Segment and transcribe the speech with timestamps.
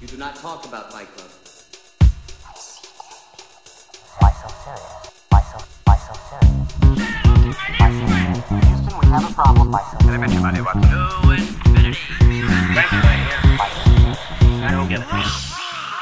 [0.00, 1.28] You do not talk about Fight Club.
[4.20, 5.10] Why so serious?
[5.28, 6.72] Why so, why so serious?
[6.86, 8.46] Why so serious?
[8.68, 9.72] Houston, we have a problem.
[9.72, 10.18] Why so serious?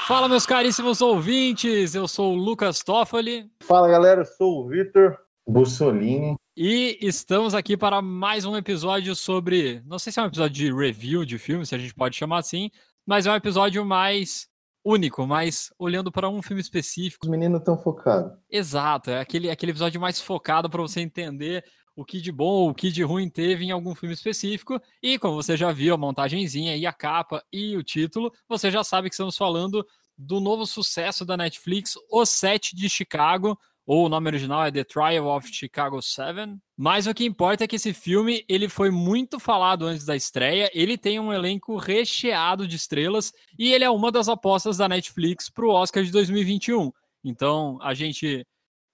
[0.07, 5.17] Fala, meus caríssimos ouvintes, eu sou o Lucas Toffoli Fala galera, eu sou o Vitor
[5.49, 6.37] Bussolini.
[6.55, 9.83] e estamos aqui para mais um episódio sobre.
[9.87, 12.39] Não sei se é um episódio de review de filme, se a gente pode chamar
[12.39, 12.71] assim,
[13.07, 14.49] mas é um episódio mais
[14.85, 17.25] único, mais olhando para um filme específico.
[17.25, 18.33] Os meninos estão focados.
[18.51, 22.75] Exato, é aquele, aquele episódio mais focado para você entender o que de bom, o
[22.75, 24.81] que de ruim teve em algum filme específico.
[25.03, 28.85] E como você já viu a montagenzinha e a capa e o título, você já
[28.85, 29.85] sabe que estamos falando
[30.17, 34.83] do novo sucesso da Netflix, O Sete de Chicago, ou o nome original é The
[34.83, 36.59] Trial of Chicago 7.
[36.77, 40.69] Mas o que importa é que esse filme ele foi muito falado antes da estreia,
[40.75, 45.49] ele tem um elenco recheado de estrelas e ele é uma das apostas da Netflix
[45.49, 46.91] para o Oscar de 2021.
[47.25, 48.45] Então a gente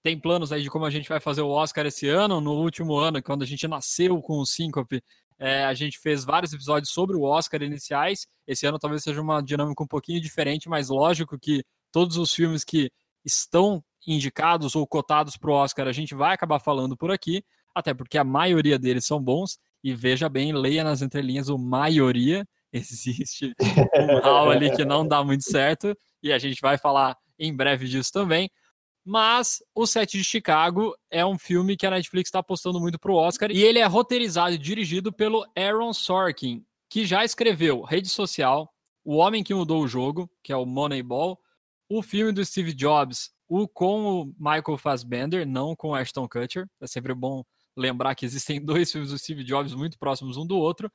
[0.03, 2.41] tem planos aí de como a gente vai fazer o Oscar esse ano.
[2.41, 5.03] No último ano, quando a gente nasceu com o Síncope,
[5.39, 8.27] é, a gente fez vários episódios sobre o Oscar iniciais.
[8.47, 12.63] Esse ano talvez seja uma dinâmica um pouquinho diferente, mas lógico que todos os filmes
[12.63, 12.91] que
[13.25, 17.95] estão indicados ou cotados para o Oscar a gente vai acabar falando por aqui, até
[17.95, 19.59] porque a maioria deles são bons.
[19.85, 22.47] E veja bem, leia nas entrelinhas o maioria.
[22.73, 23.53] Existe
[23.97, 27.87] um hall ali que não dá muito certo, e a gente vai falar em breve
[27.87, 28.51] disso também.
[29.05, 33.17] Mas O Sete de Chicago é um filme que a Netflix está apostando muito pro
[33.17, 38.73] Oscar e ele é roteirizado e dirigido pelo Aaron Sorkin, que já escreveu Rede Social,
[39.05, 41.41] O Homem que Mudou o Jogo, que é o Moneyball,
[41.89, 46.67] o filme do Steve Jobs, o com o Michael Fassbender, não com o Ashton Kutcher.
[46.81, 47.45] É sempre bom
[47.77, 50.91] lembrar que existem dois filmes do Steve Jobs muito próximos um do outro.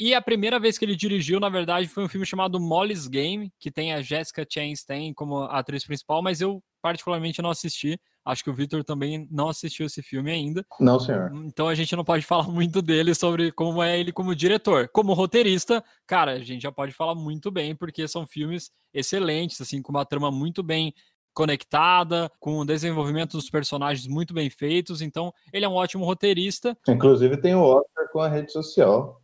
[0.00, 3.52] E a primeira vez que ele dirigiu, na verdade, foi um filme chamado Molly's Game,
[3.56, 8.00] que tem a Jessica Chastain como atriz principal, mas eu particularmente não assisti.
[8.24, 10.66] Acho que o Victor também não assistiu esse filme ainda.
[10.80, 11.30] Não, senhor.
[11.44, 14.88] Então a gente não pode falar muito dele sobre como é ele como diretor.
[14.88, 19.80] Como roteirista, cara, a gente já pode falar muito bem, porque são filmes excelentes, assim,
[19.80, 20.92] com uma trama muito bem
[21.32, 25.02] conectada, com o desenvolvimento dos personagens muito bem feitos.
[25.02, 26.76] Então, ele é um ótimo roteirista.
[26.88, 29.20] Inclusive tem o Oscar com a rede social,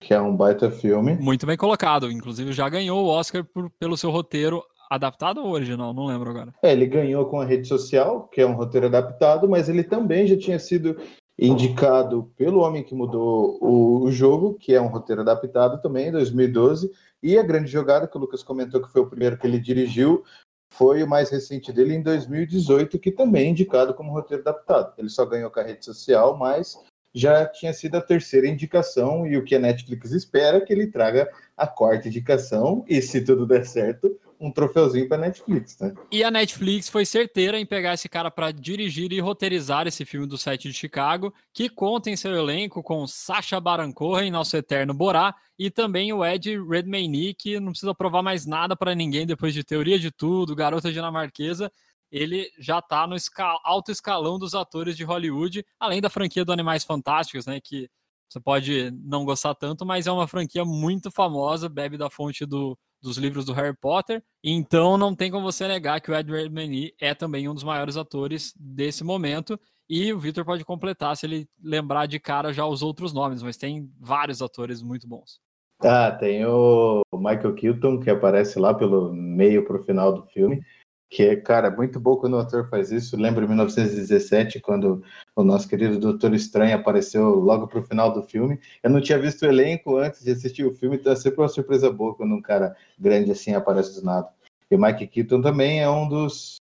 [0.00, 1.14] que é um baita filme.
[1.16, 2.10] Muito bem colocado.
[2.10, 5.94] Inclusive, já ganhou o Oscar por- pelo seu roteiro adaptado ou original?
[5.94, 6.52] Não lembro agora.
[6.62, 10.26] É, ele ganhou com a rede social, que é um roteiro adaptado, mas ele também
[10.26, 10.96] já tinha sido
[11.38, 16.12] indicado pelo Homem que Mudou o, o Jogo, que é um roteiro adaptado também, em
[16.12, 16.90] 2012.
[17.22, 20.24] E a grande jogada, que o Lucas comentou que foi o primeiro que ele dirigiu,
[20.72, 24.94] foi o mais recente dele em 2018, que também é indicado como roteiro adaptado.
[24.96, 26.78] Ele só ganhou rede social, mas
[27.14, 30.86] já tinha sido a terceira indicação, e o que a Netflix espera é que ele
[30.86, 35.94] traga a quarta indicação, e se tudo der certo, um troféuzinho para Netflix, né?
[36.10, 40.26] E a Netflix foi certeira em pegar esse cara para dirigir e roteirizar esse filme
[40.26, 44.92] do Sete de Chicago, que conta em seu elenco com Sacha Baron Cohen, nosso eterno
[44.92, 49.54] Borá, e também o Ed Redmayne, que não precisa provar mais nada para ninguém depois
[49.54, 51.70] de Teoria de Tudo, Garota Dinamarquesa.
[52.10, 53.14] Ele já está no
[53.62, 57.60] alto escalão dos atores de Hollywood, além da franquia do Animais Fantásticos, né?
[57.62, 57.88] Que
[58.28, 62.76] você pode não gostar tanto, mas é uma franquia muito famosa, bebe da fonte do,
[63.02, 64.22] dos livros do Harry Potter.
[64.42, 67.96] Então não tem como você negar que o Ed Redmayne é também um dos maiores
[67.96, 69.58] atores desse momento.
[69.88, 73.56] E o Victor pode completar se ele lembrar de cara já os outros nomes, mas
[73.56, 75.40] tem vários atores muito bons.
[75.80, 80.62] Ah, tem o Michael Keaton, que aparece lá pelo meio pro final do filme,
[81.12, 83.18] que é, cara, muito bom quando o ator faz isso.
[83.18, 85.04] Lembro em 1917, quando
[85.36, 88.58] o nosso querido Doutor Estranho apareceu logo pro final do filme.
[88.82, 91.48] Eu não tinha visto o elenco antes de assistir o filme, então é sempre uma
[91.48, 94.26] surpresa boa quando um cara grande assim aparece do nada.
[94.70, 96.56] E Mike Keaton também é um dos,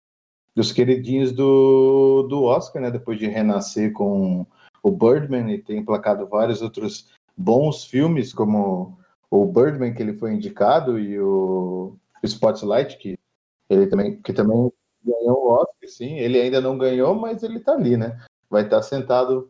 [0.55, 2.89] dos queridinhos do, do Oscar, né?
[2.89, 4.47] Depois de renascer com
[4.81, 7.07] o Birdman e ter emplacado vários outros
[7.37, 8.97] bons filmes, como
[9.29, 13.18] o Birdman, que ele foi indicado, e o Spotlight, que
[13.69, 14.71] ele também, que também
[15.03, 16.17] ganhou o Oscar, sim.
[16.17, 18.19] Ele ainda não ganhou, mas ele tá ali, né?
[18.49, 19.49] Vai estar sentado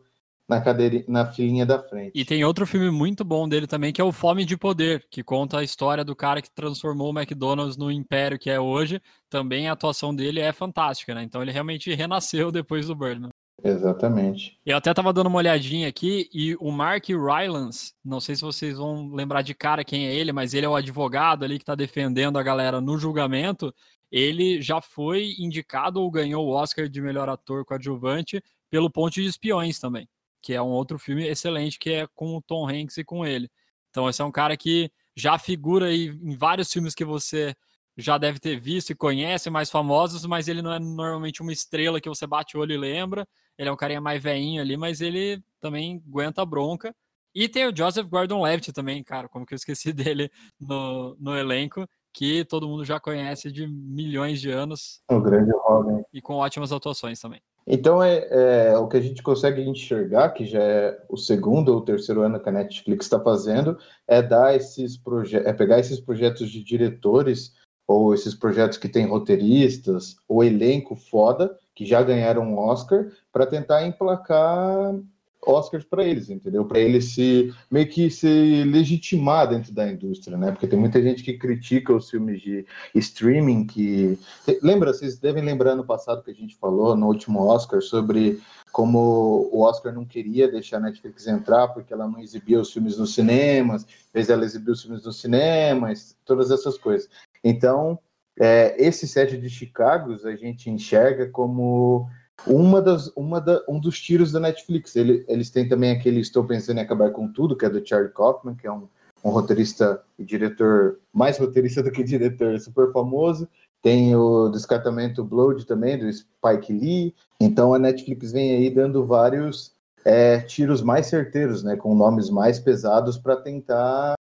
[0.50, 2.10] na cadeira, na filinha da frente.
[2.12, 5.22] E tem outro filme muito bom dele também, que é o Fome de Poder, que
[5.22, 9.00] conta a história do cara que transformou o McDonald's no império que é hoje.
[9.28, 11.22] Também a atuação dele é fantástica, né?
[11.22, 13.30] Então ele realmente renasceu depois do Birdman.
[13.62, 14.58] Exatamente.
[14.64, 18.78] Eu até tava dando uma olhadinha aqui e o Mark Rylance, não sei se vocês
[18.78, 21.74] vão lembrar de cara quem é ele, mas ele é o advogado ali que tá
[21.74, 23.74] defendendo a galera no julgamento.
[24.10, 29.28] Ele já foi indicado ou ganhou o Oscar de melhor ator coadjuvante pelo Ponte de
[29.28, 30.08] Espiões também,
[30.42, 33.50] que é um outro filme excelente que é com o Tom Hanks e com ele.
[33.90, 37.54] Então esse é um cara que já figura aí em vários filmes que você
[37.96, 42.00] já deve ter visto e conhece, mais famosos, mas ele não é normalmente uma estrela
[42.00, 43.26] que você bate o olho e lembra.
[43.60, 46.96] Ele é um carinha mais veinho ali, mas ele também aguenta a bronca.
[47.34, 51.86] E tem o Joseph Gordon-Levitt também, cara, como que eu esqueci dele no, no elenco,
[52.10, 55.02] que todo mundo já conhece de milhões de anos.
[55.10, 56.02] O grande Robin.
[56.10, 57.42] E com ótimas atuações também.
[57.66, 61.82] Então é, é, o que a gente consegue enxergar, que já é o segundo ou
[61.82, 63.76] terceiro ano que a Netflix está fazendo,
[64.08, 67.52] é dar esses projetos, é pegar esses projetos de diretores
[67.86, 73.46] ou esses projetos que têm roteiristas ou elenco foda que já ganharam um Oscar para
[73.46, 74.94] tentar emplacar
[75.40, 76.62] Oscars para eles, entendeu?
[76.62, 80.50] Para eles se meio que se legitimar dentro da indústria, né?
[80.50, 84.18] Porque tem muita gente que critica os filmes de streaming que
[84.62, 88.38] lembra, vocês devem lembrar no passado que a gente falou no último Oscar sobre
[88.70, 92.98] como o Oscar não queria deixar a Netflix entrar porque ela não exibia os filmes
[92.98, 97.08] nos cinemas, fez ela exibir os filmes nos cinemas, todas essas coisas.
[97.42, 97.98] Então,
[98.38, 102.08] é, esse set de Chicago a gente enxerga como
[102.46, 104.96] uma das, uma da, um dos tiros da Netflix.
[104.96, 108.12] Ele, eles têm também aquele Estou Pensando em Acabar com Tudo, que é do Charlie
[108.12, 108.88] Kaufman, que é um,
[109.24, 113.48] um roteirista e diretor, mais roteirista do que diretor, super famoso.
[113.82, 117.14] Tem o Descartamento Blood também, do Spike Lee.
[117.40, 119.72] Então a Netflix vem aí dando vários
[120.04, 124.14] é, tiros mais certeiros, né, com nomes mais pesados para tentar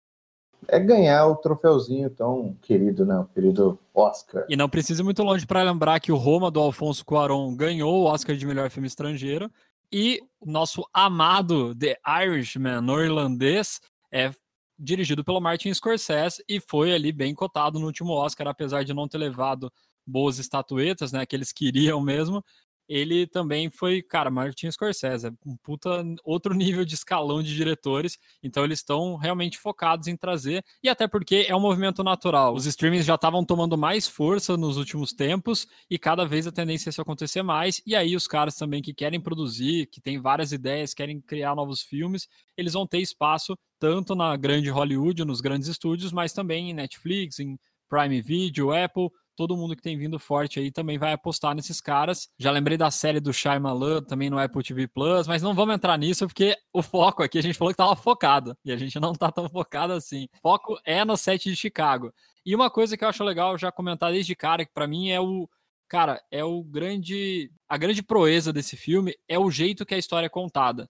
[0.68, 3.18] é ganhar o troféuzinho tão querido, né?
[3.18, 4.44] O querido Oscar.
[4.48, 8.02] E não precisa ir muito longe para lembrar que o Roma do Alfonso Cuarón ganhou
[8.02, 9.50] o Oscar de melhor filme estrangeiro
[9.92, 13.80] e o nosso amado The Irishman, irlandês,
[14.12, 14.30] é
[14.78, 19.08] dirigido pelo Martin Scorsese e foi ali bem cotado no último Oscar, apesar de não
[19.08, 19.72] ter levado
[20.06, 22.44] boas estatuetas, né, que eles queriam mesmo,
[22.88, 28.64] ele também foi, cara, Martin Scorsese, um puta outro nível de escalão de diretores, então
[28.64, 32.54] eles estão realmente focados em trazer, e até porque é um movimento natural.
[32.54, 36.88] Os streamings já estavam tomando mais força nos últimos tempos, e cada vez a tendência
[36.88, 40.52] é isso acontecer mais, e aí os caras também que querem produzir, que têm várias
[40.52, 45.68] ideias, querem criar novos filmes, eles vão ter espaço tanto na grande Hollywood, nos grandes
[45.68, 50.58] estúdios, mas também em Netflix, em Prime Video, Apple, todo mundo que tem vindo forte
[50.58, 52.28] aí também vai apostar nesses caras.
[52.38, 55.96] Já lembrei da série do Shyamalan também no Apple TV Plus, mas não vamos entrar
[55.98, 59.12] nisso porque o foco aqui a gente falou que tava focado e a gente não
[59.12, 60.26] tá tão focado assim.
[60.38, 62.12] O foco é no set de Chicago.
[62.44, 65.20] E uma coisa que eu acho legal já comentar desde cara que para mim é
[65.20, 65.48] o
[65.88, 70.26] cara, é o grande a grande proeza desse filme é o jeito que a história
[70.26, 70.88] é contada.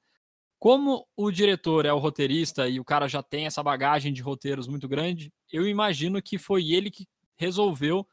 [0.58, 4.66] Como o diretor é o roteirista e o cara já tem essa bagagem de roteiros
[4.66, 7.06] muito grande, eu imagino que foi ele que
[7.36, 8.06] resolveu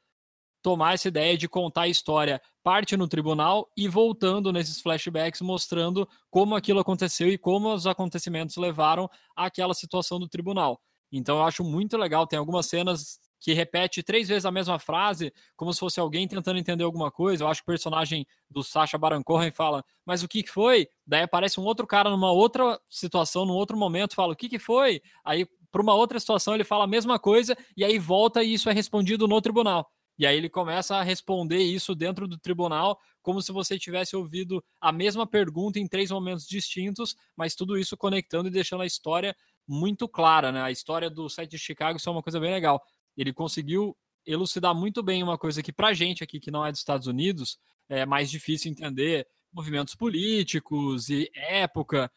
[0.64, 6.08] tomar essa ideia de contar a história parte no tribunal e voltando nesses flashbacks mostrando
[6.32, 10.80] como aquilo aconteceu e como os acontecimentos levaram àquela situação do tribunal.
[11.12, 15.34] Então eu acho muito legal, tem algumas cenas que repete três vezes a mesma frase,
[15.58, 17.44] como se fosse alguém tentando entender alguma coisa.
[17.44, 20.88] Eu acho que o personagem do Sacha Baron Cohen fala, mas o que foi?
[21.06, 25.02] Daí aparece um outro cara numa outra situação, num outro momento, fala, o que foi?
[25.26, 28.70] Aí, para uma outra situação, ele fala a mesma coisa, e aí volta e isso
[28.70, 29.92] é respondido no tribunal.
[30.18, 34.64] E aí ele começa a responder isso dentro do tribunal, como se você tivesse ouvido
[34.80, 39.36] a mesma pergunta em três momentos distintos, mas tudo isso conectando e deixando a história
[39.68, 40.62] muito clara, né?
[40.62, 42.82] A história do site de Chicago, isso é uma coisa bem legal.
[43.16, 46.80] Ele conseguiu elucidar muito bem uma coisa que pra gente aqui que não é dos
[46.80, 47.58] Estados Unidos
[47.90, 52.12] é mais difícil entender, movimentos políticos e época.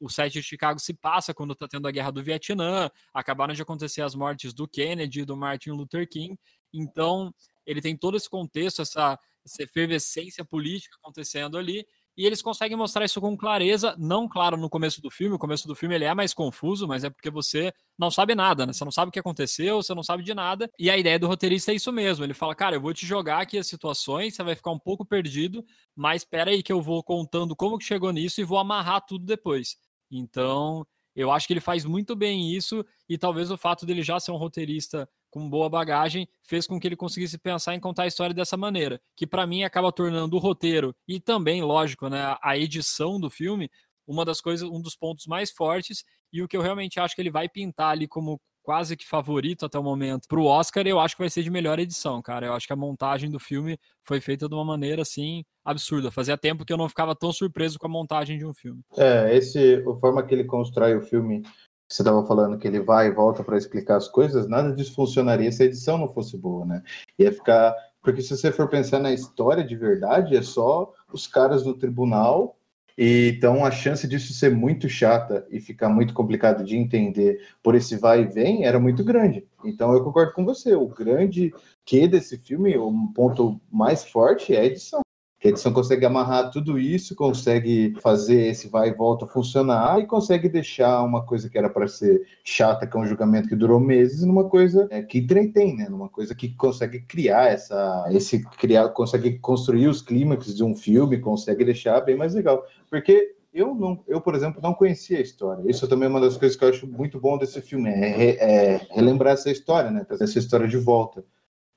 [0.00, 3.62] O site de Chicago se passa quando está tendo a guerra do Vietnã, acabaram de
[3.62, 6.38] acontecer as mortes do Kennedy do Martin Luther King,
[6.78, 7.32] então,
[7.66, 13.04] ele tem todo esse contexto, essa, essa efervescência política acontecendo ali, e eles conseguem mostrar
[13.04, 16.14] isso com clareza, não claro no começo do filme, o começo do filme ele é
[16.14, 18.72] mais confuso, mas é porque você não sabe nada, né?
[18.72, 21.26] Você não sabe o que aconteceu, você não sabe de nada, e a ideia do
[21.26, 24.44] roteirista é isso mesmo, ele fala, cara, eu vou te jogar aqui as situações, você
[24.44, 25.64] vai ficar um pouco perdido,
[25.94, 29.24] mas espera aí que eu vou contando como que chegou nisso e vou amarrar tudo
[29.24, 29.76] depois.
[30.08, 34.20] Então, eu acho que ele faz muito bem isso, e talvez o fato dele já
[34.20, 38.06] ser um roteirista com boa bagagem, fez com que ele conseguisse pensar em contar a
[38.06, 42.56] história dessa maneira, que para mim acaba tornando o roteiro e também, lógico, né, a
[42.56, 43.68] edição do filme
[44.06, 47.20] uma das coisas, um dos pontos mais fortes e o que eu realmente acho que
[47.22, 51.00] ele vai pintar ali como quase que favorito até o momento para o Oscar, eu
[51.00, 52.46] acho que vai ser de melhor edição, cara.
[52.46, 56.12] Eu acho que a montagem do filme foi feita de uma maneira assim absurda.
[56.12, 58.82] Fazia tempo que eu não ficava tão surpreso com a montagem de um filme.
[58.96, 61.42] É, esse, a forma que ele constrói o filme
[61.88, 65.50] você estava falando que ele vai e volta para explicar as coisas, nada disso funcionaria
[65.52, 66.82] se a edição não fosse boa, né?
[67.18, 67.74] Ia ficar.
[68.02, 72.56] Porque se você for pensar na história de verdade, é só os caras no tribunal
[72.96, 77.74] E, então a chance disso ser muito chata e ficar muito complicado de entender por
[77.74, 79.46] esse vai e vem era muito grande.
[79.64, 80.74] Então eu concordo com você.
[80.74, 81.52] O grande
[81.84, 85.00] que desse filme, o ponto mais forte é a edição.
[85.44, 90.48] A edição consegue amarrar tudo isso, consegue fazer esse vai e volta funcionar e consegue
[90.48, 94.24] deixar uma coisa que era para ser chata, que é um julgamento que durou meses,
[94.24, 95.86] numa coisa é, que entretém, né?
[95.86, 101.18] Numa coisa que consegue criar essa, esse criar, consegue construir os clímax de um filme,
[101.18, 102.64] consegue deixar bem mais legal.
[102.88, 105.62] Porque eu não, eu por exemplo não conhecia a história.
[105.70, 108.80] Isso também é uma das coisas que eu acho muito bom desse filme, é, é
[108.90, 110.04] relembrar essa história, né?
[110.04, 111.22] Trazer essa história de volta.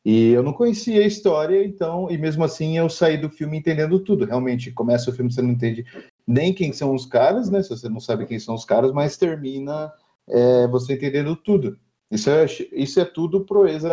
[0.08, 4.00] E eu não conhecia a história, então, e mesmo assim eu saí do filme entendendo
[4.00, 4.24] tudo.
[4.24, 5.86] Realmente, começa o filme, você não entende
[6.26, 7.62] nem quem são os caras, né?
[7.62, 9.92] Se você não sabe quem são os caras, mas termina
[10.30, 11.78] é, você entendendo tudo.
[12.10, 13.90] Isso é, isso é tudo proeza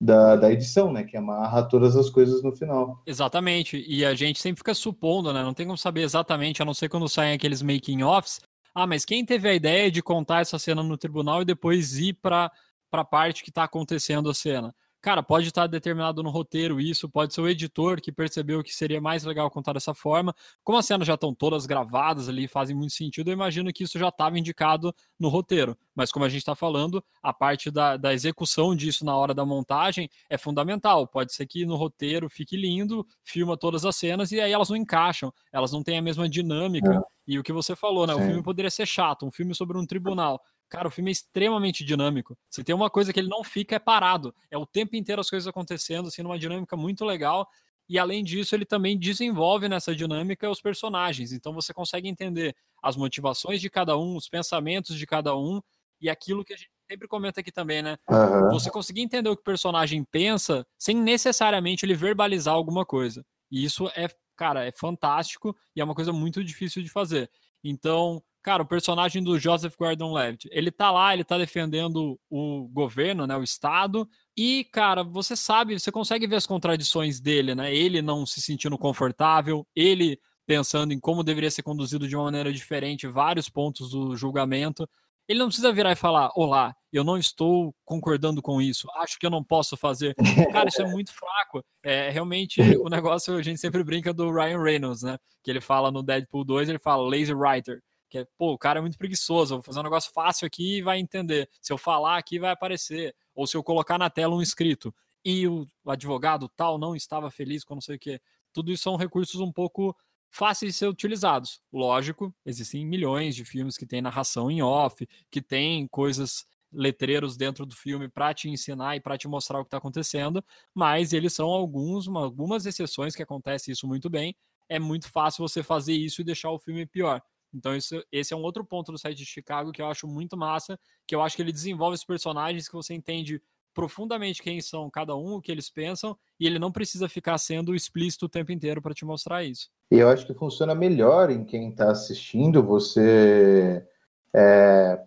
[0.00, 1.04] da, da edição, né?
[1.04, 3.02] Que amarra todas as coisas no final.
[3.06, 3.84] Exatamente.
[3.86, 5.42] E a gente sempre fica supondo, né?
[5.42, 8.40] Não tem como saber exatamente, a não ser quando saem aqueles making-offs.
[8.74, 12.14] Ah, mas quem teve a ideia de contar essa cena no tribunal e depois ir
[12.14, 12.50] para
[12.90, 14.74] a parte que está acontecendo a cena?
[15.02, 19.00] Cara, pode estar determinado no roteiro isso, pode ser o editor que percebeu que seria
[19.00, 20.32] mais legal contar dessa forma.
[20.62, 23.98] Como as cenas já estão todas gravadas ali, fazem muito sentido, eu imagino que isso
[23.98, 25.76] já estava indicado no roteiro.
[25.92, 29.44] Mas como a gente está falando, a parte da, da execução disso na hora da
[29.44, 31.04] montagem é fundamental.
[31.08, 34.76] Pode ser que no roteiro fique lindo, filma todas as cenas e aí elas não
[34.76, 36.92] encaixam, elas não têm a mesma dinâmica.
[36.94, 37.00] É.
[37.26, 38.14] E o que você falou, né?
[38.14, 38.20] Sim.
[38.20, 40.40] O filme poderia ser chato, um filme sobre um tribunal.
[40.72, 42.34] Cara, o filme é extremamente dinâmico.
[42.48, 44.34] Se tem uma coisa que ele não fica, é parado.
[44.50, 47.46] É o tempo inteiro as coisas acontecendo, assim, numa dinâmica muito legal.
[47.86, 51.30] E além disso, ele também desenvolve nessa dinâmica os personagens.
[51.30, 55.60] Então você consegue entender as motivações de cada um, os pensamentos de cada um
[56.00, 57.98] e aquilo que a gente sempre comenta aqui também, né?
[58.08, 58.52] Uhum.
[58.52, 63.22] Você conseguir entender o que o personagem pensa sem necessariamente ele verbalizar alguma coisa.
[63.50, 67.30] E isso é, cara, é fantástico e é uma coisa muito difícil de fazer.
[67.62, 73.24] Então, Cara, o personagem do Joseph Gordon-Levitt, ele tá lá, ele tá defendendo o governo,
[73.24, 77.72] né, o Estado, e, cara, você sabe, você consegue ver as contradições dele, né?
[77.72, 82.52] Ele não se sentindo confortável, ele pensando em como deveria ser conduzido de uma maneira
[82.52, 84.88] diferente vários pontos do julgamento.
[85.28, 89.26] Ele não precisa virar e falar: Olá, eu não estou concordando com isso, acho que
[89.26, 90.16] eu não posso fazer.
[90.52, 91.64] Cara, isso é muito fraco.
[91.82, 95.16] É realmente o negócio, a gente sempre brinca do Ryan Reynolds, né?
[95.44, 97.80] Que ele fala no Deadpool 2, ele fala lazy writer
[98.12, 100.82] que é, pô, o cara é muito preguiçoso, vou fazer um negócio fácil aqui e
[100.82, 101.48] vai entender.
[101.62, 103.16] Se eu falar aqui, vai aparecer.
[103.34, 107.64] Ou se eu colocar na tela um escrito e o advogado tal não estava feliz
[107.64, 108.20] com não sei o que.
[108.52, 109.96] Tudo isso são recursos um pouco
[110.30, 111.62] fáceis de ser utilizados.
[111.72, 117.64] Lógico, existem milhões de filmes que têm narração em off, que tem coisas letreiros dentro
[117.64, 121.32] do filme para te ensinar e para te mostrar o que está acontecendo, mas eles
[121.32, 124.36] são alguns, uma, algumas exceções que acontece isso muito bem.
[124.68, 127.22] É muito fácil você fazer isso e deixar o filme pior.
[127.54, 130.36] Então, isso, esse é um outro ponto do site de Chicago que eu acho muito
[130.36, 133.42] massa, que eu acho que ele desenvolve os personagens que você entende
[133.74, 137.74] profundamente quem são cada um, o que eles pensam, e ele não precisa ficar sendo
[137.74, 139.70] explícito o tempo inteiro para te mostrar isso.
[139.90, 143.86] E eu acho que funciona melhor em quem está assistindo, você,
[144.34, 145.02] é,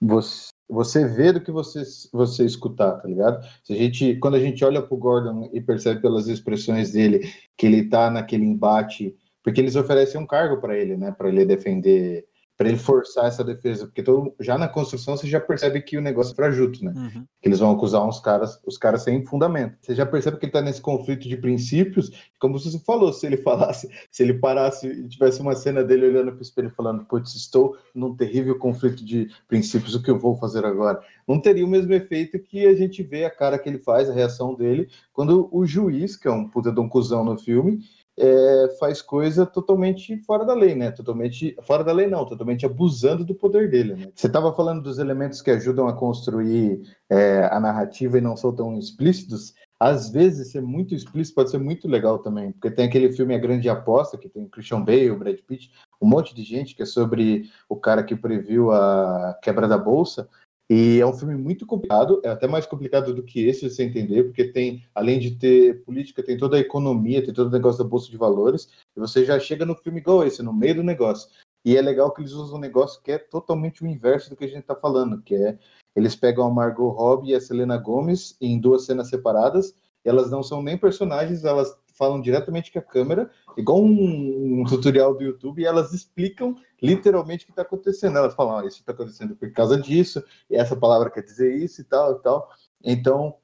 [0.00, 1.82] você você vê do que você,
[2.12, 3.42] você escutar, tá ligado?
[3.64, 7.66] Se a gente, quando a gente olha pro Gordon e percebe pelas expressões dele que
[7.66, 9.16] ele tá naquele embate
[9.48, 13.42] porque eles oferecem um cargo para ele, né, para ele defender, para ele forçar essa
[13.42, 16.92] defesa, porque todo, já na construção você já percebe que o negócio é frajuto, né?
[16.94, 17.24] Uhum.
[17.40, 19.78] Que eles vão acusar uns caras, os caras sem fundamento.
[19.80, 23.38] Você já percebe que ele tá nesse conflito de princípios, como você falou, se ele
[23.38, 27.34] falasse, se ele parasse e tivesse uma cena dele olhando para o espelho falando, putz,
[27.36, 31.00] estou num terrível conflito de princípios, o que eu vou fazer agora?
[31.28, 34.12] Não teria o mesmo efeito que a gente vê a cara que ele faz, a
[34.12, 37.78] reação dele, quando o juiz, que é um puta de um cuzão no filme,
[38.18, 40.90] é, faz coisa totalmente fora da lei, né?
[40.90, 43.94] Totalmente fora da lei, não, totalmente abusando do poder dele.
[43.94, 44.10] Né?
[44.14, 48.54] Você estava falando dos elementos que ajudam a construir é, a narrativa e não são
[48.54, 49.54] tão explícitos.
[49.78, 53.38] Às vezes, ser muito explícito pode ser muito legal também, porque tem aquele filme A
[53.38, 55.70] Grande Aposta, que tem Christian Bale, Brad Pitt,
[56.02, 60.28] um monte de gente que é sobre o cara que previu a quebra da bolsa.
[60.70, 64.24] E é um filme muito complicado, é até mais complicado do que esse, você entender,
[64.24, 67.88] porque tem, além de ter política, tem toda a economia, tem todo o negócio da
[67.88, 71.30] Bolsa de Valores, e você já chega no filme igual esse, no meio do negócio.
[71.64, 74.44] E é legal que eles usam um negócio que é totalmente o inverso do que
[74.44, 75.58] a gente está falando, que é
[75.96, 80.42] eles pegam a Margot Robbie e a Selena Gomez em duas cenas separadas, elas não
[80.42, 85.60] são nem personagens, elas falam diretamente com a câmera, igual um, um tutorial do YouTube,
[85.60, 88.16] e elas explicam literalmente o que está acontecendo.
[88.16, 91.80] Elas falam, oh, isso está acontecendo por causa disso, e essa palavra quer dizer isso
[91.80, 92.48] e tal e tal.
[92.82, 93.34] Então,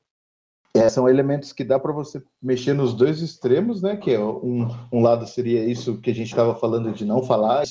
[0.77, 3.97] É, são elementos que dá para você mexer nos dois extremos, né?
[3.97, 7.63] Que é um, um lado seria isso que a gente estava falando de não falar,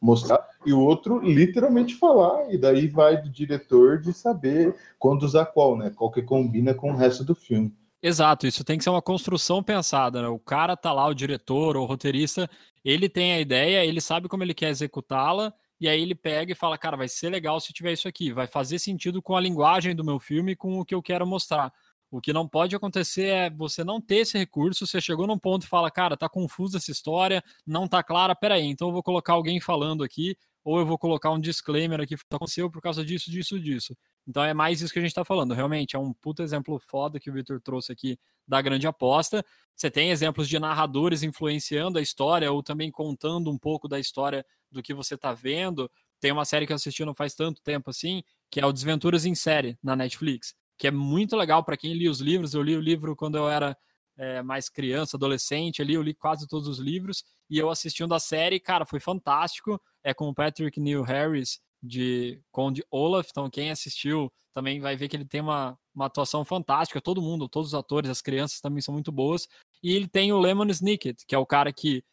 [0.00, 5.46] mostrar, e o outro literalmente falar, e daí vai do diretor de saber quando usar
[5.46, 5.90] qual, né?
[5.90, 7.74] Qual que combina com o resto do filme.
[8.04, 10.28] Exato, isso tem que ser uma construção pensada, né?
[10.28, 12.50] O cara tá lá, o diretor ou roteirista,
[12.84, 16.54] ele tem a ideia, ele sabe como ele quer executá-la, e aí ele pega e
[16.54, 19.94] fala, cara, vai ser legal se tiver isso aqui, vai fazer sentido com a linguagem
[19.94, 21.72] do meu filme, com o que eu quero mostrar.
[22.10, 25.64] O que não pode acontecer é você não ter esse recurso, você chegou num ponto
[25.64, 29.34] e fala, cara, tá confusa essa história, não tá clara, peraí, então eu vou colocar
[29.34, 33.58] alguém falando aqui, ou eu vou colocar um disclaimer aqui, aconteceu por causa disso, disso,
[33.60, 33.96] disso.
[34.26, 35.54] Então é mais isso que a gente tá falando.
[35.54, 39.44] Realmente, é um puto exemplo foda que o Victor trouxe aqui da grande aposta.
[39.74, 44.44] Você tem exemplos de narradores influenciando a história ou também contando um pouco da história
[44.70, 45.90] do que você tá vendo.
[46.20, 49.24] Tem uma série que eu assisti não faz tanto tempo assim, que é o Desventuras
[49.24, 52.54] em Série, na Netflix que é muito legal para quem lia os livros.
[52.54, 53.76] Eu li o livro quando eu era
[54.16, 58.18] é, mais criança, adolescente, ali eu li quase todos os livros e eu assistindo a
[58.18, 59.80] série, cara, foi fantástico.
[60.02, 65.08] É com o Patrick Neil Harris de Conde Olaf, então quem assistiu também vai ver
[65.08, 67.00] que ele tem uma, uma atuação fantástica.
[67.00, 69.48] Todo mundo, todos os atores, as crianças também são muito boas.
[69.82, 72.04] E ele tem o Lemon Snicket, que é o cara que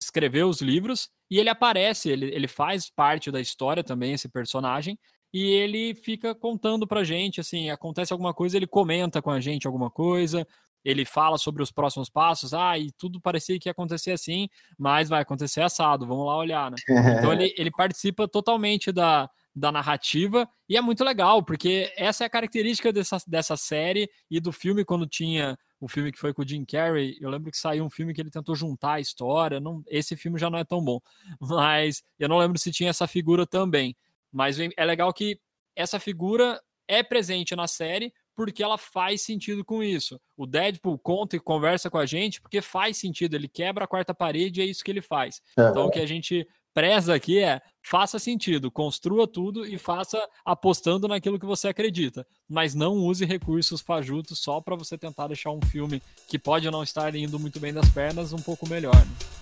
[0.00, 4.98] escreveu os livros e ele aparece, ele, ele faz parte da história também, esse personagem
[5.32, 9.66] e ele fica contando pra gente, assim, acontece alguma coisa, ele comenta com a gente
[9.66, 10.46] alguma coisa,
[10.88, 15.06] ele fala sobre os próximos passos, ah, e tudo parecia que ia acontecer assim, mas
[15.06, 16.78] vai acontecer assado, vamos lá olhar, né?
[17.18, 22.26] Então ele, ele participa totalmente da, da narrativa e é muito legal, porque essa é
[22.26, 26.40] a característica dessa, dessa série e do filme quando tinha o filme que foi com
[26.40, 29.60] o Jim Carrey, eu lembro que saiu um filme que ele tentou juntar a história,
[29.60, 31.00] não, esse filme já não é tão bom,
[31.38, 33.94] mas eu não lembro se tinha essa figura também.
[34.32, 35.38] Mas é legal que
[35.76, 40.20] essa figura é presente na série porque ela faz sentido com isso.
[40.36, 44.14] O Deadpool conta e conversa com a gente porque faz sentido, ele quebra a quarta
[44.14, 45.42] parede e é isso que ele faz.
[45.58, 45.68] Uhum.
[45.68, 51.08] Então o que a gente preza aqui é faça sentido, construa tudo e faça apostando
[51.08, 55.60] naquilo que você acredita, mas não use recursos fajutos só para você tentar deixar um
[55.60, 58.94] filme que pode não estar indo muito bem das pernas um pouco melhor.
[58.94, 59.38] Né?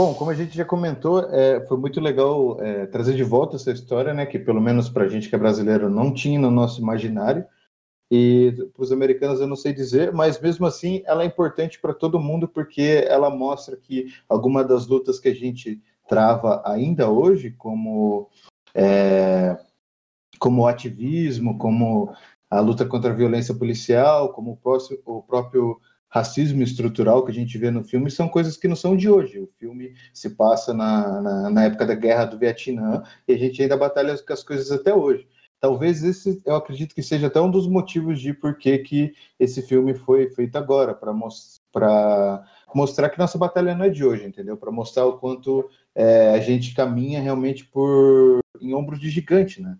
[0.00, 3.70] Bom, como a gente já comentou, é, foi muito legal é, trazer de volta essa
[3.70, 4.24] história, né?
[4.24, 7.44] Que pelo menos para a gente que é brasileiro não tinha no nosso imaginário.
[8.10, 11.92] E para os americanos eu não sei dizer, mas mesmo assim ela é importante para
[11.92, 17.50] todo mundo porque ela mostra que alguma das lutas que a gente trava ainda hoje,
[17.50, 18.30] como
[18.74, 19.58] é,
[20.38, 22.10] como ativismo, como
[22.48, 25.78] a luta contra a violência policial, como o, próximo, o próprio
[26.10, 29.38] racismo estrutural que a gente vê no filme são coisas que não são de hoje.
[29.38, 33.62] O filme se passa na, na, na, época da guerra do Vietnã e a gente
[33.62, 35.26] ainda batalha com as coisas até hoje.
[35.60, 39.62] Talvez esse, eu acredito que seja até um dos motivos de por que, que esse
[39.62, 42.44] filme foi feito agora, para mostrar
[42.74, 44.56] mostrar que nossa batalha não é de hoje, entendeu?
[44.56, 49.76] Para mostrar o quanto é, a gente caminha realmente por em ombros de gigante, né?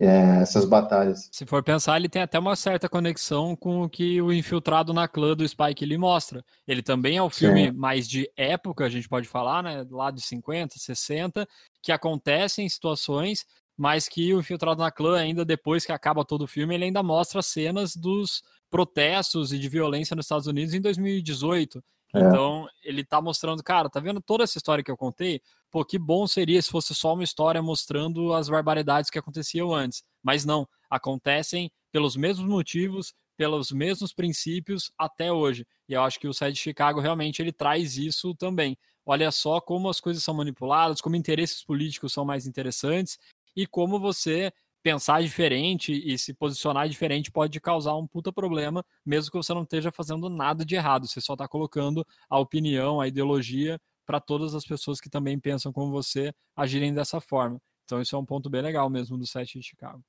[0.00, 1.28] É, essas batalhas.
[1.30, 5.06] Se for pensar, ele tem até uma certa conexão com o que o Infiltrado na
[5.06, 6.44] Clã do Spike Lee mostra.
[6.66, 7.72] Ele também é um filme Sim.
[7.72, 9.86] mais de época, a gente pode falar, né?
[9.90, 11.46] Lá de 50, 60,
[11.80, 16.48] que acontecem situações, mas que o Infiltrado na Clã, ainda depois que acaba todo o
[16.48, 21.82] filme, ele ainda mostra cenas dos protestos e de violência nos Estados Unidos em 2018.
[22.14, 22.20] É.
[22.20, 25.40] Então, ele tá mostrando, cara, tá vendo toda essa história que eu contei?
[25.70, 30.02] Pô, que bom seria se fosse só uma história mostrando as barbaridades que aconteciam antes.
[30.22, 35.66] Mas não, acontecem pelos mesmos motivos, pelos mesmos princípios até hoje.
[35.88, 38.76] E eu acho que o Sede de Chicago realmente ele traz isso também.
[39.04, 43.18] Olha só como as coisas são manipuladas, como interesses políticos são mais interessantes
[43.56, 49.30] e como você pensar diferente e se posicionar diferente pode causar um puta problema, mesmo
[49.30, 53.06] que você não esteja fazendo nada de errado, você só está colocando a opinião, a
[53.06, 57.60] ideologia para todas as pessoas que também pensam como você agirem dessa forma.
[57.84, 60.02] Então isso é um ponto bem legal mesmo do set de Chicago.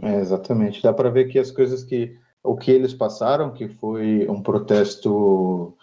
[0.00, 0.82] É, exatamente.
[0.82, 5.76] Dá para ver que as coisas que o que eles passaram, que foi um protesto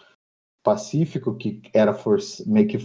[0.62, 2.78] pacífico, que era força, meio que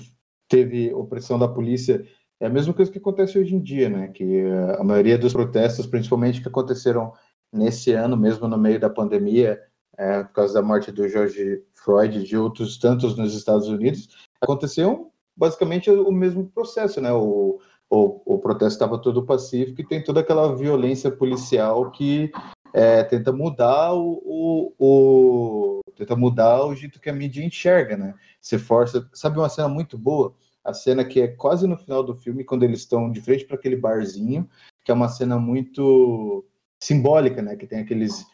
[0.47, 2.07] teve opressão da polícia
[2.39, 4.09] é a mesma coisa que acontece hoje em dia, né?
[4.09, 4.43] Que
[4.77, 7.13] a maioria dos protestos, principalmente que aconteceram
[7.51, 9.59] nesse ano, mesmo no meio da pandemia,
[9.97, 14.09] é, por causa da morte do George Floyd e de outros tantos nos Estados Unidos,
[14.41, 17.11] aconteceu basicamente o mesmo processo, né?
[17.13, 22.31] O, o, o protesto estava todo pacífico e tem toda aquela violência policial que
[22.73, 28.13] é, tenta mudar o, o, o, tenta mudar o jeito que a mídia enxerga, né?
[28.41, 30.33] Você força, sabe uma cena muito boa
[30.65, 33.55] a cena que é quase no final do filme, quando eles estão de frente para
[33.55, 34.49] aquele barzinho,
[34.83, 36.43] que é uma cena muito
[36.81, 37.55] simbólica, né?
[37.55, 38.25] Que tem aqueles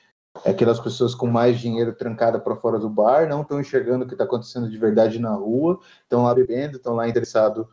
[0.45, 4.13] aquelas pessoas com mais dinheiro trancada para fora do bar, não estão enxergando o que
[4.13, 7.67] está acontecendo de verdade na rua, estão lá bebendo, estão lá interessados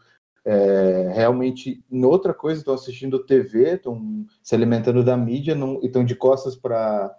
[0.44, 5.86] é, realmente em outra coisa, estão assistindo TV, estão se alimentando da mídia não, e
[5.86, 7.14] estão de costas para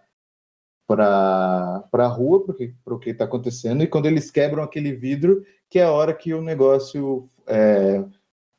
[0.88, 5.79] para a rua para o que está acontecendo e quando eles quebram aquele vidro que
[5.79, 8.03] é a hora que o negócio é,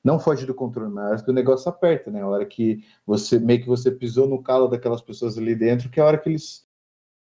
[0.03, 2.23] não foge do controle, mas é que o negócio aperta, né?
[2.23, 6.01] A hora que você meio que você pisou no calo daquelas pessoas ali dentro, que
[6.01, 6.65] é a hora que eles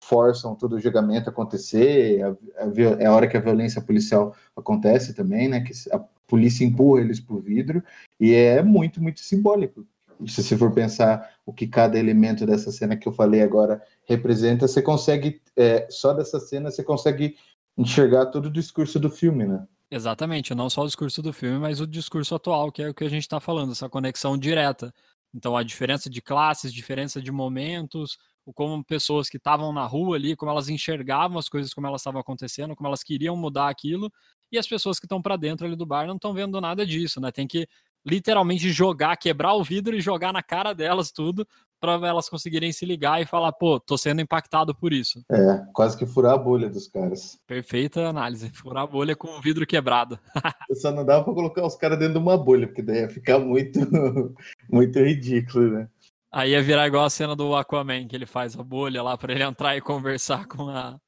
[0.03, 2.29] forçam todo o julgamento acontecer, a,
[2.63, 5.61] a, é a hora que a violência policial acontece também, né?
[5.61, 7.83] Que a polícia empurra eles pro vidro
[8.19, 9.87] e é muito, muito simbólico.
[10.27, 14.67] Se você for pensar o que cada elemento dessa cena que eu falei agora representa,
[14.67, 17.37] você consegue, é, só dessa cena, você consegue
[17.77, 19.67] enxergar todo o discurso do filme, né?
[19.97, 23.05] Exatamente, não só o discurso do filme, mas o discurso atual, que é o que
[23.05, 24.93] a gente está falando, essa conexão direta.
[25.33, 28.19] Então, a diferença de classes, diferença de momentos,
[28.55, 32.21] como pessoas que estavam na rua ali, como elas enxergavam as coisas como elas estavam
[32.21, 34.11] acontecendo, como elas queriam mudar aquilo,
[34.51, 37.21] e as pessoas que estão para dentro ali do bar não estão vendo nada disso,
[37.21, 37.31] né?
[37.31, 37.69] Tem que
[38.07, 41.47] literalmente jogar, quebrar o vidro e jogar na cara delas tudo
[41.81, 45.23] para elas conseguirem se ligar e falar, pô, tô sendo impactado por isso.
[45.31, 47.39] É, quase que furar a bolha dos caras.
[47.47, 50.19] Perfeita análise, furar a bolha com o vidro quebrado.
[50.73, 53.39] Só não dava para colocar os caras dentro de uma bolha, porque daí ia ficar
[53.39, 53.79] muito,
[54.71, 55.89] muito ridículo, né?
[56.33, 59.33] Aí ia virar igual a cena do Aquaman, que ele faz a bolha lá para
[59.33, 60.99] ele entrar e conversar com a.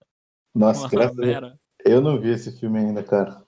[0.55, 1.11] Nossa, com a
[1.87, 3.46] eu não vi esse filme ainda, cara.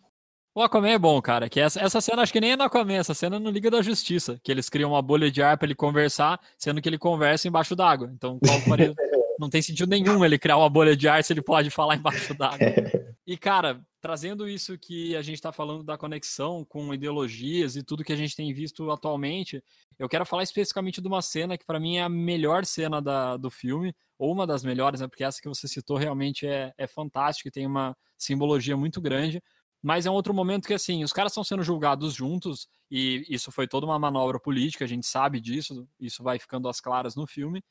[0.58, 1.48] O Aquaman é bom, cara.
[1.48, 3.70] Que essa, essa cena acho que nem é no Aquaman, essa cena é no Liga
[3.70, 6.98] da Justiça, que eles criam uma bolha de ar para ele conversar, sendo que ele
[6.98, 8.10] conversa embaixo d'água.
[8.12, 8.92] Então, faria...
[9.38, 12.34] não tem sentido nenhum ele criar uma bolha de ar se ele pode falar embaixo
[12.34, 12.58] d'água.
[13.24, 18.02] E, cara, trazendo isso que a gente está falando da conexão com ideologias e tudo
[18.02, 19.62] que a gente tem visto atualmente,
[19.98, 23.36] eu quero falar especificamente de uma cena que, para mim, é a melhor cena da,
[23.36, 25.08] do filme, ou uma das melhores, né?
[25.08, 29.42] Porque essa que você citou realmente é, é fantástica e tem uma simbologia muito grande
[29.82, 33.52] mas é um outro momento que, assim, os caras estão sendo julgados juntos, e isso
[33.52, 37.26] foi toda uma manobra política, a gente sabe disso, isso vai ficando às claras no
[37.26, 37.62] filme.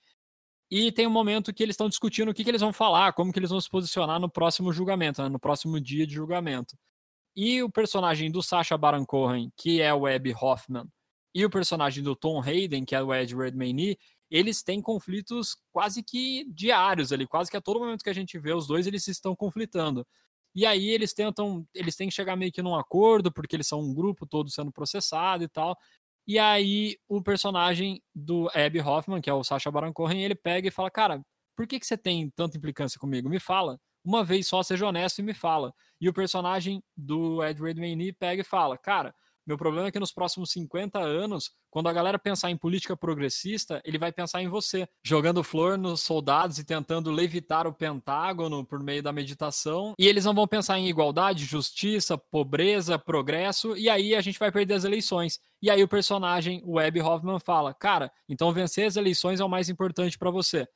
[0.69, 3.31] E tem um momento que eles estão discutindo o que, que, eles vão falar, como
[3.31, 6.77] que eles vão se posicionar no próximo julgamento, né, no próximo dia de julgamento.
[7.35, 10.85] E o personagem do Sacha Baron Cohen, que é o Abby Hoffman,
[11.33, 13.97] e o personagem do Tom Hayden, que é o Ed Redmayne,
[14.29, 18.37] eles têm conflitos quase que diários ali, quase que a todo momento que a gente
[18.39, 20.05] vê os dois, eles estão conflitando.
[20.57, 23.79] E aí eles tentam, eles têm que chegar meio que num acordo, porque eles são
[23.81, 25.77] um grupo todo sendo processado e tal.
[26.27, 30.67] E aí o personagem do Abby Hoffman, que é o Sacha Baron Cohen, ele pega
[30.67, 31.21] e fala: "Cara,
[31.55, 33.29] por que que você tem tanta implicância comigo?
[33.29, 33.79] Me fala.
[34.05, 35.73] Uma vez só, seja honesto e me fala".
[36.01, 39.13] E o personagem do Ed Redmayne pega e fala: "Cara,
[39.47, 43.81] meu problema é que nos próximos 50 anos, quando a galera pensar em política progressista,
[43.85, 48.83] ele vai pensar em você, jogando flor nos soldados e tentando levitar o Pentágono por
[48.83, 49.93] meio da meditação.
[49.97, 54.51] E eles não vão pensar em igualdade, justiça, pobreza, progresso, e aí a gente vai
[54.51, 55.39] perder as eleições.
[55.61, 59.49] E aí o personagem, o Webb Hoffman, fala: Cara, então vencer as eleições é o
[59.49, 60.67] mais importante para você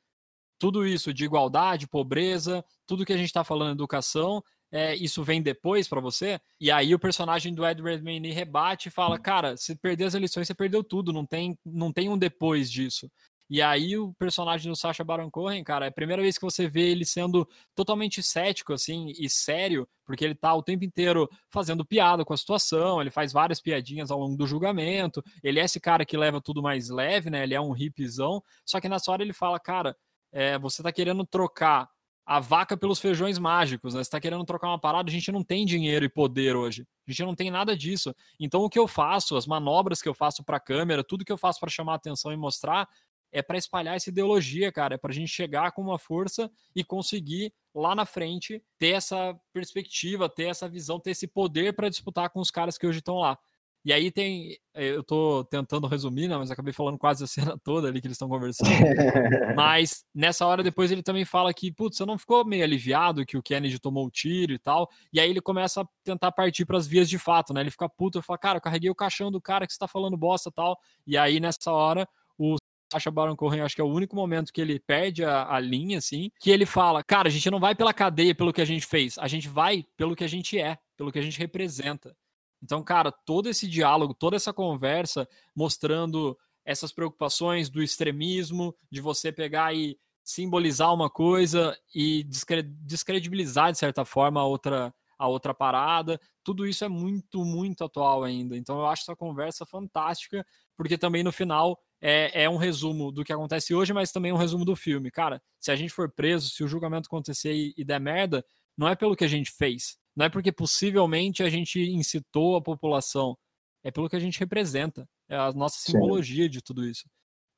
[0.62, 4.40] tudo isso de igualdade, pobreza, tudo que a gente está falando educação,
[4.72, 6.40] é, isso vem depois para você?
[6.58, 10.46] E aí o personagem do Ed Redmayne rebate e fala, cara, se perder as eleições,
[10.46, 13.10] você perdeu tudo, não tem, não tem um depois disso.
[13.50, 16.66] E aí o personagem do Sacha Baron Cohen, cara, é a primeira vez que você
[16.66, 21.84] vê ele sendo totalmente cético, assim, e sério, porque ele tá o tempo inteiro fazendo
[21.84, 25.78] piada com a situação, ele faz várias piadinhas ao longo do julgamento, ele é esse
[25.78, 29.22] cara que leva tudo mais leve, né, ele é um hipzão, só que nessa hora
[29.22, 29.94] ele fala, cara,
[30.32, 31.90] é, você tá querendo trocar
[32.24, 33.98] a vaca pelos feijões mágicos, né?
[33.98, 36.86] Você está querendo trocar uma parada, a gente não tem dinheiro e poder hoje.
[37.06, 38.14] A gente não tem nada disso.
[38.38, 41.32] Então o que eu faço, as manobras que eu faço para a câmera, tudo que
[41.32, 42.88] eu faço para chamar atenção e mostrar
[43.32, 46.84] é para espalhar essa ideologia, cara, é para a gente chegar com uma força e
[46.84, 52.28] conseguir lá na frente ter essa perspectiva, ter essa visão, ter esse poder para disputar
[52.28, 53.38] com os caras que hoje estão lá.
[53.84, 54.56] E aí tem.
[54.74, 58.06] Eh, eu tô tentando resumir, né, mas acabei falando quase a cena toda ali que
[58.06, 58.70] eles estão conversando.
[59.56, 63.36] mas nessa hora depois ele também fala que, putz, você não ficou meio aliviado que
[63.36, 64.88] o Kennedy tomou o tiro e tal.
[65.12, 67.60] E aí ele começa a tentar partir para as vias de fato, né?
[67.60, 70.16] Ele fica puto e fala, cara, eu carreguei o caixão do cara que está falando
[70.16, 70.78] bosta e tal.
[71.06, 72.56] E aí nessa hora o
[72.92, 75.96] Sacha Baron Cohen, acho que é o único momento que ele perde a, a, linha,
[75.96, 78.86] assim, que ele fala, cara, a gente não vai pela cadeia pelo que a gente
[78.86, 82.14] fez, a gente vai pelo que a gente é, pelo que a gente representa.
[82.62, 89.32] Então, cara, todo esse diálogo, toda essa conversa mostrando essas preocupações do extremismo, de você
[89.32, 96.20] pegar e simbolizar uma coisa e descredibilizar, de certa forma, a outra, a outra parada.
[96.44, 98.56] Tudo isso é muito, muito atual ainda.
[98.56, 100.46] Então eu acho essa conversa fantástica,
[100.76, 104.36] porque também no final é, é um resumo do que acontece hoje, mas também um
[104.36, 105.10] resumo do filme.
[105.10, 108.44] Cara, se a gente for preso, se o julgamento acontecer e, e der merda,
[108.76, 109.96] não é pelo que a gente fez.
[110.16, 113.36] Não é porque possivelmente a gente incitou a população.
[113.84, 115.08] É pelo que a gente representa.
[115.28, 116.50] É a nossa simbologia Sim.
[116.50, 117.08] de tudo isso.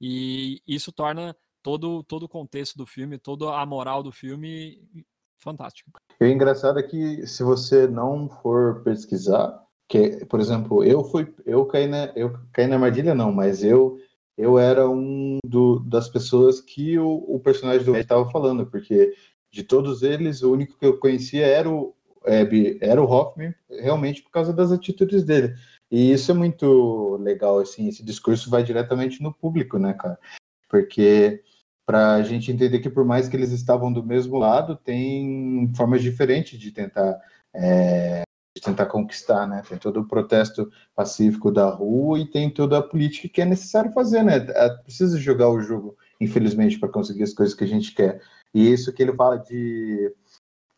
[0.01, 4.83] E isso torna todo, todo o contexto do filme, toda a moral do filme
[5.39, 5.91] fantástico.
[6.21, 11.33] E o engraçado é que se você não for pesquisar, que, por exemplo, eu fui,
[11.45, 13.99] eu caí na, eu caí na armadilha não, mas eu
[14.37, 19.15] eu era um do, das pessoas que o, o personagem do Ed estava falando, porque
[19.53, 21.95] de todos eles, o único que eu conhecia era o,
[22.27, 22.47] é,
[22.81, 25.55] era o Hoffman, realmente por causa das atitudes dele.
[25.91, 30.19] E isso é muito legal, assim, esse discurso vai diretamente no público, né, cara?
[30.69, 31.43] Porque
[31.87, 36.03] para a gente entender que por mais que eles estavam do mesmo lado, tem formas
[36.03, 37.21] diferentes de tentar
[37.55, 38.23] é,
[38.57, 39.63] de tentar conquistar, né?
[39.69, 43.93] Tem todo o protesto pacífico da rua e tem toda a política que é necessário
[43.93, 44.37] fazer, né?
[44.37, 48.21] É, precisa jogar o jogo, infelizmente, para conseguir as coisas que a gente quer.
[48.55, 50.13] E isso que ele fala de,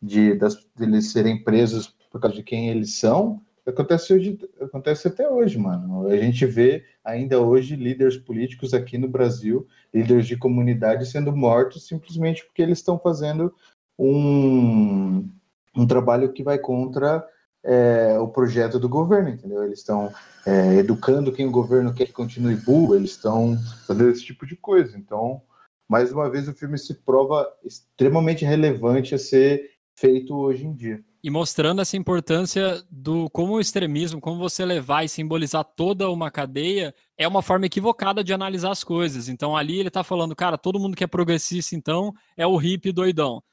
[0.01, 5.29] de das, eles serem presos por causa de quem eles são, acontece hoje, acontece até
[5.29, 6.07] hoje, mano.
[6.07, 11.85] A gente vê ainda hoje líderes políticos aqui no Brasil, líderes de comunidade sendo mortos
[11.85, 13.53] simplesmente porque eles estão fazendo
[13.99, 15.29] um,
[15.75, 17.27] um trabalho que vai contra
[17.63, 19.63] é, o projeto do governo, entendeu?
[19.63, 20.13] Eles estão
[20.45, 24.55] é, educando quem o governo quer que continue burro, eles estão fazendo esse tipo de
[24.55, 24.97] coisa.
[24.97, 25.41] Então,
[25.89, 31.03] mais uma vez, o filme se prova extremamente relevante a ser feito hoje em dia.
[31.23, 36.29] E mostrando essa importância do como o extremismo, como você levar e simbolizar toda uma
[36.29, 39.27] cadeia, é uma forma equivocada de analisar as coisas.
[39.27, 42.91] Então ali ele está falando, cara, todo mundo que é progressista, então, é o hippie
[42.91, 43.43] doidão.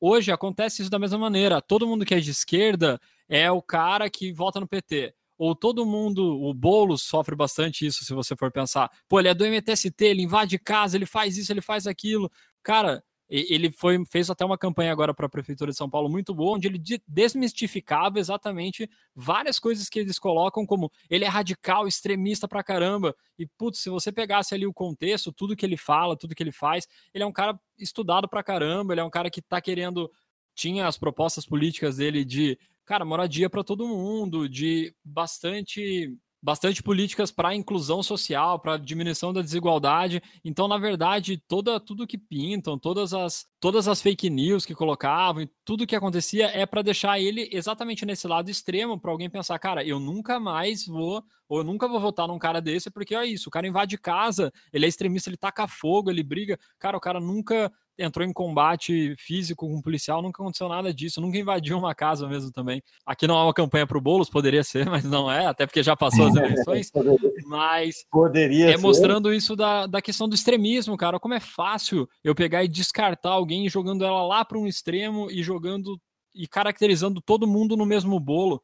[0.00, 1.62] Hoje acontece isso da mesma maneira.
[1.62, 5.14] Todo mundo que é de esquerda é o cara que vota no PT.
[5.38, 8.90] Ou todo mundo, o Boulos sofre bastante isso, se você for pensar.
[9.08, 12.30] Pô, ele é do MTST, ele invade casa, ele faz isso, ele faz aquilo.
[12.62, 13.02] Cara,
[13.34, 16.54] ele foi, fez até uma campanha agora para a Prefeitura de São Paulo muito boa,
[16.54, 22.62] onde ele desmistificava exatamente várias coisas que eles colocam como ele é radical, extremista pra
[22.62, 23.16] caramba.
[23.38, 26.52] E, putz, se você pegasse ali o contexto, tudo que ele fala, tudo que ele
[26.52, 30.10] faz, ele é um cara estudado pra caramba, ele é um cara que tá querendo.
[30.54, 37.30] Tinha as propostas políticas dele de, cara, moradia para todo mundo, de bastante bastante políticas
[37.30, 40.20] para inclusão social, para diminuição da desigualdade.
[40.44, 45.48] Então, na verdade, toda tudo que pintam, todas as todas as fake news que colocavam,
[45.64, 49.84] tudo que acontecia é para deixar ele exatamente nesse lado extremo, para alguém pensar, cara,
[49.84, 53.48] eu nunca mais vou ou eu nunca vou votar num cara desse, porque é isso,
[53.48, 56.58] o cara invade casa, ele é extremista, ele taca fogo, ele briga.
[56.78, 61.20] Cara, o cara nunca entrou em combate físico com um policial, nunca aconteceu nada disso,
[61.20, 62.82] nunca invadiu uma casa mesmo também.
[63.04, 65.82] Aqui não é uma campanha para o Boulos, poderia ser, mas não é, até porque
[65.82, 66.90] já passou as eleições.
[67.46, 68.82] mas poderia é ser.
[68.82, 71.20] mostrando isso da, da questão do extremismo, cara.
[71.20, 75.42] Como é fácil eu pegar e descartar alguém jogando ela lá para um extremo e
[75.42, 76.00] jogando
[76.34, 78.62] e caracterizando todo mundo no mesmo bolo.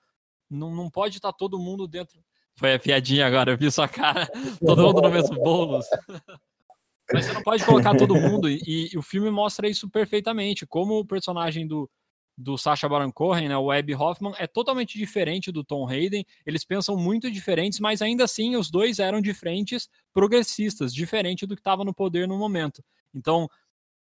[0.51, 2.19] Não, não pode estar tá todo mundo dentro.
[2.59, 4.27] Foi a piadinha agora, eu vi sua cara.
[4.59, 5.81] Todo mundo no mesmo bolo.
[7.13, 10.99] Mas você não pode colocar todo mundo, e, e, o filme mostra isso perfeitamente, como
[10.99, 11.91] o personagem do,
[12.37, 16.65] do Sacha Baron Cohen, né, o Abby Hoffman, é totalmente diferente do Tom Hayden, eles
[16.65, 21.61] pensam muito diferentes, mas ainda assim os dois eram de frentes progressistas, diferente do que
[21.61, 22.85] estava no poder no momento.
[23.15, 23.49] Então,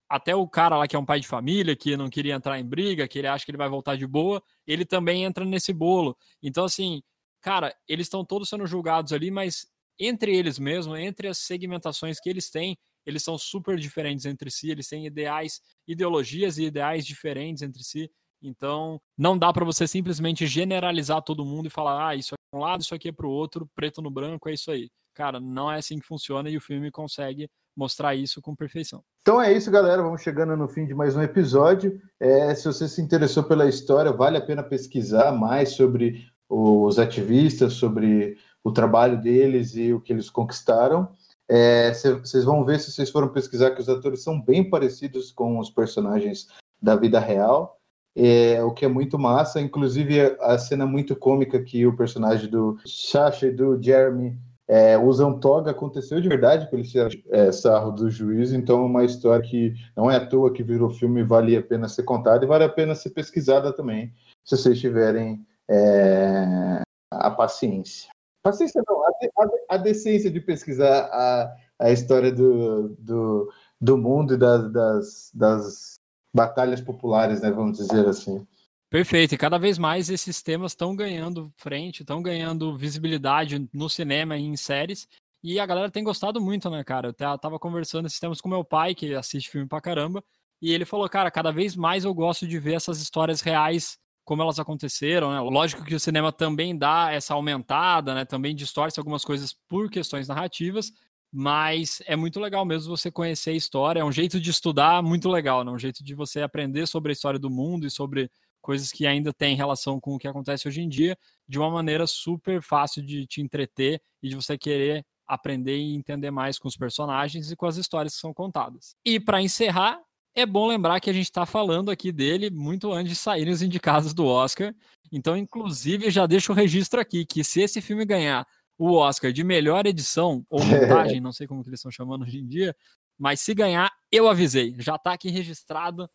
[0.08, 2.64] até o cara lá que é um pai de família, que não queria entrar em
[2.64, 6.16] briga, que ele acha que ele vai voltar de boa, ele também entra nesse bolo.
[6.42, 7.02] Então, assim,
[7.40, 9.66] cara, eles estão todos sendo julgados ali, mas
[9.98, 14.70] entre eles mesmos, entre as segmentações que eles têm, eles são super diferentes entre si,
[14.70, 18.10] eles têm ideais, ideologias e ideais diferentes entre si.
[18.42, 22.56] Então, não dá para você simplesmente generalizar todo mundo e falar, ah, isso aqui é
[22.56, 24.90] um lado, isso aqui é para o outro, preto no branco, é isso aí.
[25.14, 29.02] Cara, não é assim que funciona e o filme consegue mostrar isso com perfeição.
[29.22, 30.02] Então é isso, galera.
[30.02, 32.00] Vamos chegando no fim de mais um episódio.
[32.20, 37.74] É, se você se interessou pela história, vale a pena pesquisar mais sobre os ativistas,
[37.74, 41.08] sobre o trabalho deles e o que eles conquistaram.
[41.48, 45.58] Vocês é, vão ver se vocês foram pesquisar que os atores são bem parecidos com
[45.58, 46.48] os personagens
[46.80, 47.78] da vida real,
[48.16, 49.60] é, o que é muito massa.
[49.60, 55.38] Inclusive a cena muito cômica que o personagem do Sasha e do Jeremy é, usam
[55.38, 58.52] toga aconteceu de verdade, que eles tiraram é, sarro do juiz.
[58.52, 61.88] Então é uma história que não é à toa que virou filme, vale a pena
[61.88, 64.12] ser contada e vale a pena ser pesquisada também,
[64.44, 66.80] se vocês tiverem é,
[67.10, 68.13] a paciência.
[68.44, 74.34] Paciência não, a, a, a, decência de pesquisar a, a história do, do, do mundo
[74.34, 76.00] e das, das, das
[76.32, 78.46] batalhas populares, né, vamos dizer assim.
[78.90, 84.36] Perfeito, e cada vez mais esses temas estão ganhando frente, estão ganhando visibilidade no cinema
[84.36, 85.08] e em séries,
[85.42, 87.08] e a galera tem gostado muito, né, cara?
[87.08, 90.22] Eu tava conversando esses temas com meu pai, que assiste filme pra caramba,
[90.60, 94.42] e ele falou, cara, cada vez mais eu gosto de ver essas histórias reais como
[94.42, 95.40] elas aconteceram, né?
[95.40, 98.24] Lógico que o cinema também dá essa aumentada, né?
[98.24, 100.92] Também distorce algumas coisas por questões narrativas,
[101.32, 105.28] mas é muito legal mesmo você conhecer a história, é um jeito de estudar muito
[105.28, 105.70] legal, né?
[105.70, 108.30] Um jeito de você aprender sobre a história do mundo e sobre
[108.62, 112.06] coisas que ainda têm relação com o que acontece hoje em dia, de uma maneira
[112.06, 116.76] super fácil de te entreter e de você querer aprender e entender mais com os
[116.76, 118.96] personagens e com as histórias que são contadas.
[119.04, 120.00] E para encerrar,
[120.34, 123.62] é bom lembrar que a gente está falando aqui dele muito antes de saírem os
[123.62, 124.74] indicados do Oscar.
[125.12, 129.44] Então, inclusive, já deixo o registro aqui que se esse filme ganhar o Oscar de
[129.44, 132.74] melhor edição ou montagem, não sei como que eles estão chamando hoje em dia,
[133.16, 134.74] mas se ganhar, eu avisei.
[134.78, 136.08] Já está aqui registrado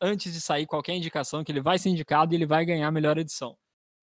[0.00, 2.92] antes de sair qualquer indicação que ele vai ser indicado e ele vai ganhar a
[2.92, 3.56] melhor edição.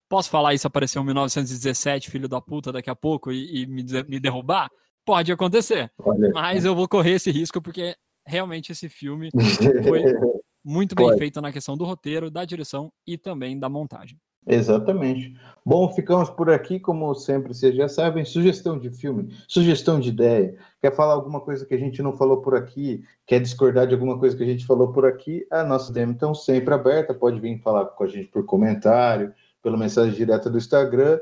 [0.09, 3.83] Posso falar isso aparecer em 1917, filho da puta, daqui a pouco e, e me,
[4.07, 4.69] me, derrubar?
[5.05, 5.91] Pode acontecer.
[5.97, 6.31] Olha.
[6.33, 7.95] Mas eu vou correr esse risco porque
[8.27, 9.29] realmente esse filme
[9.87, 10.03] foi
[10.63, 11.17] muito bem Pode.
[11.17, 14.19] feito na questão do roteiro, da direção e também da montagem.
[14.45, 15.35] Exatamente.
[15.65, 20.55] Bom, ficamos por aqui, como sempre, vocês já sabem, sugestão de filme, sugestão de ideia,
[20.81, 24.17] quer falar alguma coisa que a gente não falou por aqui, quer discordar de alguma
[24.17, 27.59] coisa que a gente falou por aqui, a nossa DM está sempre aberta, pode vir
[27.59, 31.19] falar com a gente por comentário, pela mensagem direta do Instagram,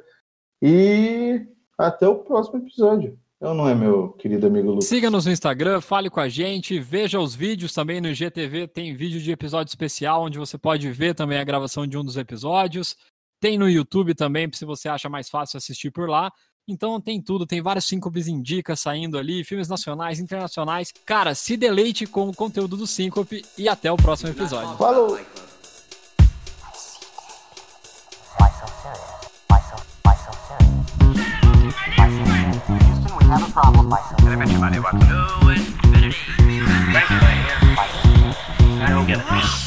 [0.61, 3.17] e até o próximo episódio.
[3.45, 4.85] Então não é meu querido amigo Lucas.
[4.85, 9.21] Siga-nos no Instagram, fale com a gente, veja os vídeos também no IGTV, tem vídeo
[9.21, 12.97] de episódio especial onde você pode ver também a gravação de um dos episódios.
[13.39, 16.31] Tem no YouTube também, se você acha mais fácil assistir por lá.
[16.67, 20.91] Então tem tudo, tem vários síncopes indicas saindo ali, filmes nacionais, internacionais.
[21.05, 24.75] Cara, se deleite com o conteúdo do Síncope e até o próximo episódio.
[24.75, 25.19] Falou!
[33.27, 34.23] Have a problem myself.
[34.23, 36.15] I bet you money about to infinity.
[36.93, 37.19] Thank you,
[38.81, 39.64] I don't get it.